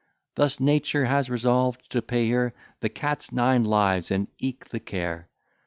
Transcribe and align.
Thus 0.33 0.59
nature 0.59 1.05
has 1.05 1.29
resolved 1.29 1.87
to 1.91 2.01
pay 2.01 2.27
her 2.31 2.55
The 2.79 2.89
cat's 2.89 3.31
nine 3.31 3.63
lives, 3.65 4.09
and 4.09 4.29
eke 4.39 4.69
the 4.69 4.79
care. 4.79 5.29